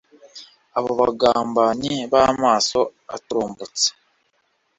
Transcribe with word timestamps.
Abo 0.77 0.91
bagambanyi 0.99 1.93
b'amaso 2.11 2.79
aturumbutse 3.15 3.87